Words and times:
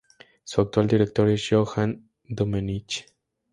Su 0.43 0.61
actual 0.61 0.87
director 0.87 1.29
es 1.29 1.47
Joan 1.47 2.09
Domenech. 2.27 3.05